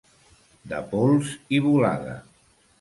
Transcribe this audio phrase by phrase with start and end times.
[0.71, 2.19] De pols i volada.